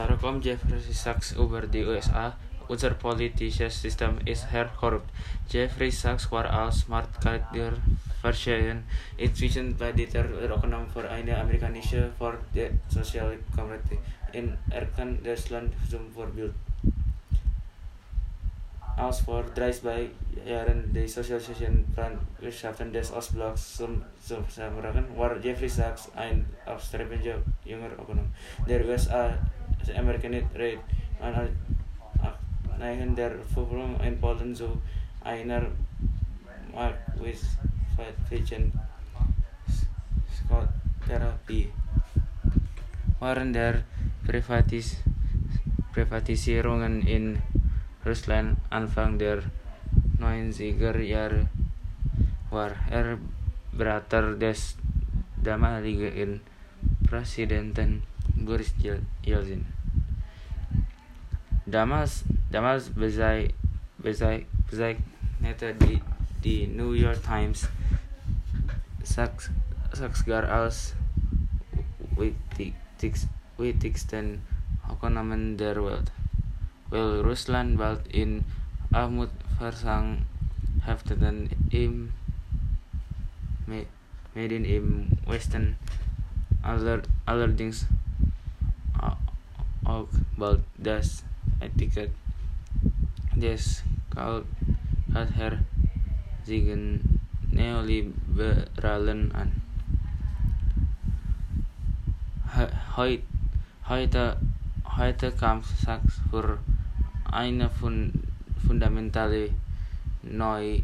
[0.00, 2.34] Darum Jeffrey Sachs über die USA.
[2.68, 5.10] Unser politisches System ist her korrupt.
[5.50, 7.72] Jeffrey Sachs war als Marktcharakter
[8.22, 8.84] verschieden.
[9.18, 13.98] Inzwischen plädiert er Ökonom für eine amerikanische für die soziale Kommunikation
[14.32, 16.54] in erkannt Deutschland zum Vorbild.
[18.96, 19.84] Als vor 30
[20.46, 27.36] Jahren die Sozialisation Brandwirtschaften des Ostblocks zum zusammenbrachen, war Jeffrey Sachs ein aufstrebender
[27.66, 28.32] junger Ökonom.
[28.66, 29.36] Der USA
[29.96, 30.80] American Trade
[32.78, 34.56] Neigen der Verfügung in Polen
[37.20, 37.58] with
[38.30, 38.72] Vision
[40.32, 40.68] Scott
[41.06, 41.68] Therapie.
[43.20, 43.84] Waren der
[44.24, 45.02] Privatis
[45.92, 47.42] Privatisierungen in
[48.06, 49.42] Russland Anfang der
[50.18, 51.48] 90er Jahre
[52.50, 53.18] war er
[53.72, 54.76] Berater des
[55.36, 56.40] damaligen
[57.04, 58.02] Präsidenten
[58.40, 58.72] Boris
[59.22, 59.66] Yeltsin.
[61.66, 63.54] Damals, damals bezei,
[63.98, 66.00] bezei, bezeichnete die,
[66.42, 67.68] die New York Times
[69.02, 69.50] Sachs,
[69.92, 70.94] Sachsgar als
[73.58, 74.42] wichtigsten
[74.90, 76.10] Ökonomen der Welt.
[76.90, 78.44] Weil Russland bald in
[78.90, 80.26] Armut versang,
[80.84, 82.10] hefteten im
[84.34, 85.76] Medien im Westen
[86.62, 87.86] aller, allerdings
[89.90, 91.24] auch bald das
[91.58, 92.12] Etikett
[93.34, 93.82] des
[94.14, 95.58] Kalther
[96.44, 99.50] siegen Neoliberalen an.
[102.96, 103.22] Heute,
[103.88, 104.36] heute,
[104.96, 106.58] heute kam Sachs für
[107.24, 107.70] eine
[108.66, 109.50] fundamentale
[110.22, 110.82] Neu,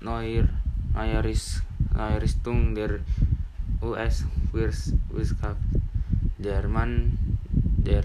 [0.00, 0.48] Neuer,
[0.94, 3.00] Neueristung der
[3.82, 5.56] US-Wirtschaft.
[6.38, 7.29] Der Mann,
[7.84, 8.04] der,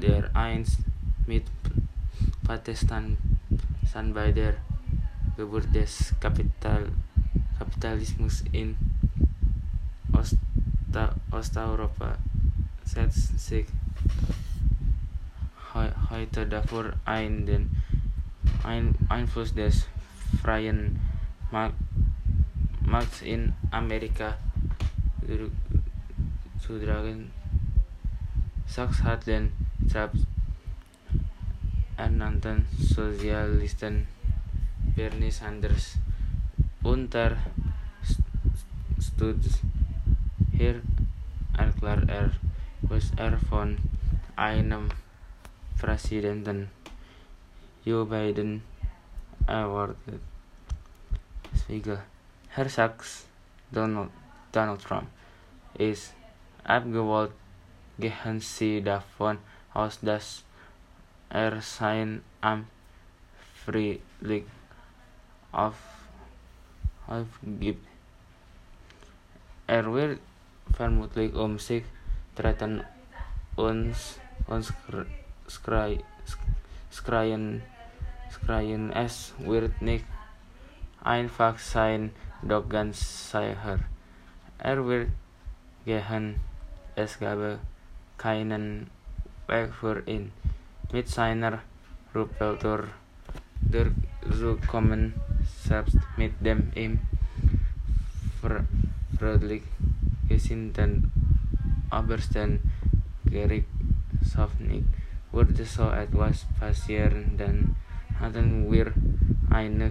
[0.00, 0.80] der einst
[1.26, 1.44] mit
[2.44, 3.18] Protestant
[4.12, 4.54] bei der
[5.36, 6.88] Geburt des Kapital,
[7.58, 8.76] Kapitalismus in
[10.12, 12.18] Osta, Osteuropa
[12.84, 13.66] setzt sich
[16.10, 17.70] heute dafür ein, den
[18.62, 19.86] ein Einfluss des
[20.42, 20.98] freien
[21.50, 24.36] Markts in Amerika
[26.60, 27.30] zu tragen.
[28.66, 29.52] Sachs hat den
[29.86, 30.26] selbst
[31.96, 34.06] ernannten Sozialisten
[34.96, 35.98] Bernie Sanders
[36.82, 37.40] unterstützt.
[40.52, 40.80] Hier
[41.56, 42.30] erklärt er,
[42.82, 43.76] was er von
[44.36, 44.88] einem
[45.78, 46.68] Präsidenten
[47.84, 48.62] Joe Biden
[49.46, 50.20] erwartet.
[51.56, 51.98] Spiegel.
[52.48, 53.26] Herr Sachs,
[53.70, 54.10] Donald,
[54.52, 55.08] Donald Trump
[55.74, 56.14] ist
[56.64, 57.32] abgewollt.
[57.98, 59.38] Gehen Sie davon
[59.72, 60.44] aus, dass
[61.30, 62.66] er sein Amt
[63.64, 64.44] friedlich
[65.52, 65.76] auf,
[67.06, 67.86] aufgibt.
[69.66, 70.20] Er wird
[70.72, 71.84] vermutlich um sich
[72.34, 72.82] treten
[73.56, 74.72] uns uns
[75.48, 76.02] schreien,
[78.30, 80.04] schreien, es wird nicht
[81.02, 82.10] einfach sein,
[82.42, 83.78] doch ganz sicher.
[84.58, 85.08] Er wird
[85.84, 86.40] gehen,
[86.96, 87.58] es gab
[88.18, 88.88] keinen
[89.46, 90.32] Weg für ihn.
[90.92, 91.60] Mit seiner
[92.14, 92.84] Ruppeltour
[93.60, 95.14] durchzukommen,
[95.62, 97.00] selbst mit dem ihm
[98.40, 99.62] freundlich
[100.28, 101.10] gesinnten
[101.90, 102.60] Obersten
[103.24, 104.50] Gerichtshof
[105.32, 107.74] würde so etwas passieren, dann
[108.20, 108.92] hatten wir
[109.50, 109.90] eine,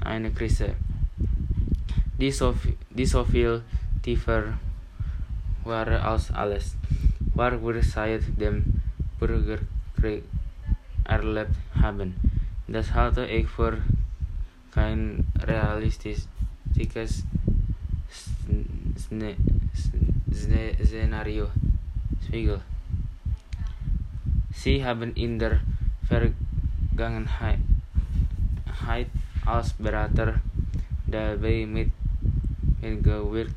[0.00, 0.74] eine Krise,
[2.18, 2.54] die so,
[2.90, 3.62] die so viel
[4.02, 4.44] tiefer
[5.64, 6.76] war als alles,
[7.34, 8.80] wir seit dem
[9.18, 10.24] Bürgerkrieg
[11.04, 12.14] erlebt haben.
[12.68, 13.78] Das halte ich für
[14.70, 16.28] kein realistisches
[20.82, 21.50] Szenario.
[22.24, 22.60] Spiegel.
[24.52, 25.60] Sie haben in der
[26.06, 27.58] Vergangenheit
[29.44, 30.40] als Berater
[31.06, 31.90] dabei mit
[32.80, 33.54] mitgewirkt,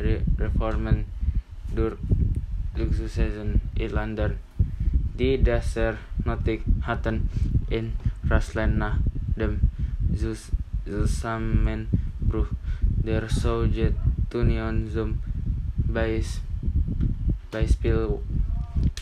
[0.00, 1.04] wirtschaftliche Reformen
[2.74, 4.36] durchzusetzen in Ländern,
[5.18, 5.94] die Dasar
[6.24, 7.28] notig hatten
[7.68, 7.92] in
[8.30, 8.98] Russland nach
[9.36, 9.60] dem
[10.84, 12.48] Zusammenbruch
[12.80, 15.18] der Sowjetunion zum
[15.88, 16.40] Beispiel
[17.50, 18.08] Beispiel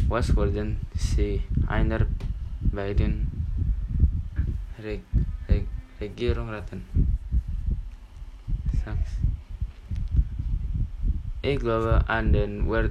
[0.08, 2.06] was wurden sie einer
[2.60, 3.28] beiden
[4.82, 5.02] Reg
[5.48, 5.66] Reg
[6.00, 6.82] Regierung raten?
[11.40, 12.90] Ich glaube an den Wert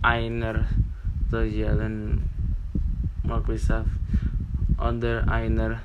[0.00, 0.64] einer
[1.30, 2.22] sozialen
[3.22, 3.90] Marktwirtschaft
[4.78, 5.78] oder einer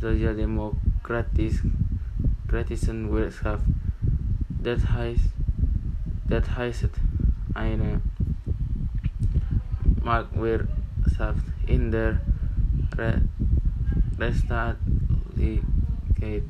[0.00, 1.74] sozialdemokratischen
[2.48, 3.62] Wirtschaft.
[4.62, 5.30] Das heißt,
[6.30, 6.88] das heißt
[7.52, 8.00] eine
[10.02, 12.22] Marktwirtschaft in der
[12.96, 13.20] Re
[14.18, 16.44] Rechtsstaatlichkeit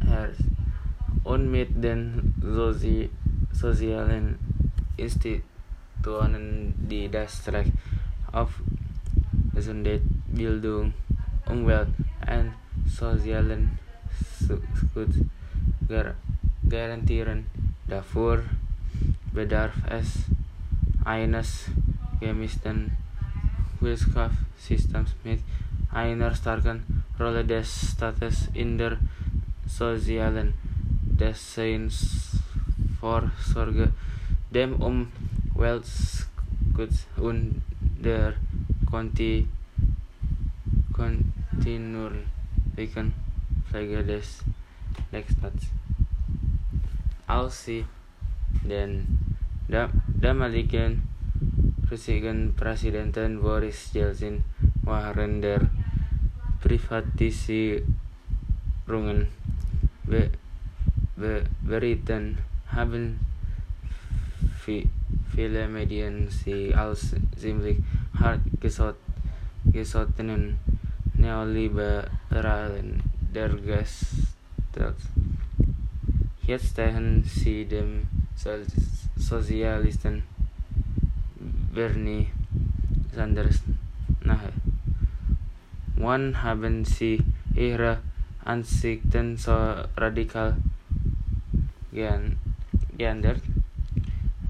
[0.00, 0.44] herrscht
[1.24, 3.10] und mit den Sozi
[3.54, 4.36] sozialen
[4.96, 7.72] Institutionen, die das Recht
[8.32, 8.50] auf
[9.54, 10.92] Gesundheit, Bildung,
[11.46, 11.88] Umwelt
[12.26, 12.52] und
[12.86, 13.78] sozialen
[14.92, 15.14] Schutz
[16.68, 17.46] garantieren.
[17.86, 18.42] Dafür
[19.32, 20.24] bedarf es
[21.04, 21.70] eines
[22.20, 22.92] gemischten
[23.80, 25.40] Wirtschaftssystems mit
[25.90, 26.82] einer starken
[27.20, 28.96] Rolle des Staates in der
[29.66, 30.54] sozialen
[33.04, 33.92] Vorsorge,
[34.48, 37.60] dem Umweltschutz und
[38.02, 38.32] der
[38.90, 39.46] konti
[40.94, 43.12] kontinuierlichen
[43.68, 44.42] Pflege des
[45.12, 45.66] Rechtsstaats.
[47.26, 47.84] Als sie
[48.62, 49.18] den
[50.22, 51.02] damaligen
[51.90, 54.42] russischen Präsidenten Boris Jelzin
[54.82, 55.60] waren der
[56.62, 59.26] Privatisierungen
[60.06, 60.30] be,
[61.16, 63.18] be, berieten haben
[65.34, 67.78] viele Medien sie als ziemlich
[68.18, 68.40] hart
[69.72, 70.58] gesottenen
[71.14, 73.02] Neoliberalen
[73.32, 74.96] dargestellt.
[76.42, 78.06] Jetzt stehen sie dem
[79.16, 80.22] Sozialisten
[81.72, 82.28] Bernie
[83.14, 83.62] Sanders
[84.22, 84.52] nahe.
[85.96, 87.22] Wann haben sie
[87.54, 87.98] ihre
[88.44, 89.52] Ansichten so
[89.96, 90.56] radikal
[92.96, 93.40] geändert?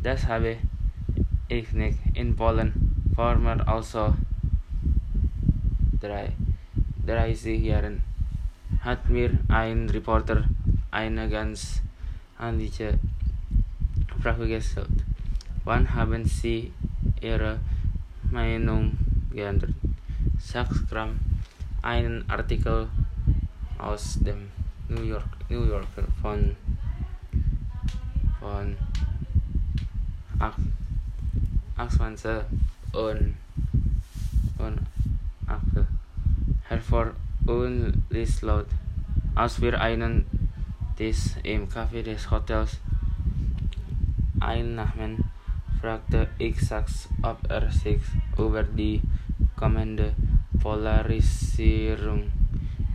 [0.03, 0.57] Das habe
[1.49, 2.73] ich nicht in Polen
[3.15, 4.15] former also
[6.01, 6.33] drei,
[7.07, 8.03] 30 Jahren
[8.81, 10.45] hat mir ein Reporter
[10.91, 11.83] eine ganz
[12.39, 12.99] ähnliche
[14.21, 15.05] Frage gestellt.
[15.65, 16.73] Wann haben Sie
[17.21, 17.59] Ihre
[18.31, 18.93] Meinung
[19.33, 19.75] geändert?
[20.39, 21.19] Sachs kam
[21.83, 22.89] einen Artikel
[23.79, 24.51] aus dem
[24.89, 26.57] New York New Yorker von
[28.45, 28.77] von
[31.77, 32.43] 28
[32.93, 33.35] und
[34.59, 34.81] und
[35.47, 35.87] 8
[36.69, 37.13] hervor
[37.47, 38.67] und ließ laut,
[39.35, 40.27] als wir einen
[40.97, 42.81] Tisch im Café des Hotels
[44.41, 45.25] einnahmen,
[45.81, 48.03] fragte ich Sachs, ob er sich
[48.37, 49.01] über die
[49.57, 50.13] kommende
[50.61, 52.31] Polarisierung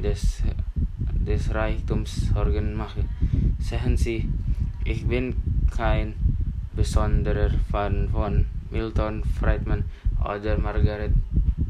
[0.01, 0.44] des,
[1.13, 3.04] des Reichtums Sorgen mache.
[3.60, 4.30] Sehen Sie,
[4.89, 5.36] ich bin
[5.69, 6.15] kein
[6.75, 9.83] besonderer Fan von Milton Friedman
[10.19, 11.13] oder Margaret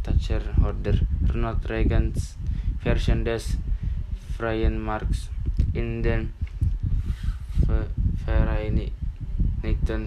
[0.03, 0.93] Thatcher oder
[1.27, 2.37] Ronald Reagans
[2.79, 3.57] Version des
[4.37, 5.29] freien Markts
[5.73, 6.31] in den
[8.23, 8.93] Vereinigten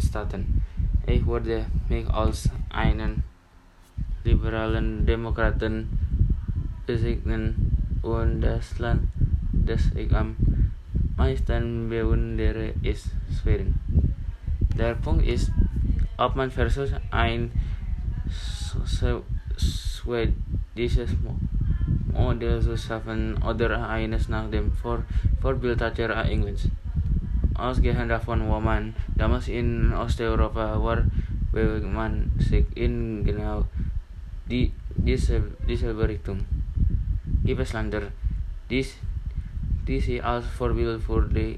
[0.01, 0.63] Staaten.
[1.07, 3.25] Ich würde mich als einen
[4.25, 5.87] liberalen Demokraten
[6.87, 9.03] bezeichnen und das Land,
[9.53, 10.35] das ich am
[11.17, 13.11] meisten bewundere, ist
[13.41, 13.75] Schweden.
[14.77, 15.51] Der Punkt ist,
[16.17, 17.51] ob man versucht, ein
[19.59, 21.11] schwedisches
[22.13, 25.03] Modell zu schaffen oder eines nach dem Vor
[25.41, 26.69] Vorbild Thatcher Englands.
[27.55, 31.05] Ausgehend davon, wo man damals in Osteuropa war,
[31.53, 33.67] bewegt man sich in genau
[34.49, 36.41] die, diese, dieselbe Richtung.
[37.45, 38.03] Gibt es Länder,
[39.87, 41.57] die, die sie als Vorbild für die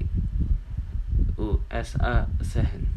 [1.37, 2.94] USA sehen.